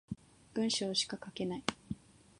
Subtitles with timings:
[0.55, 1.63] 文章しか書けない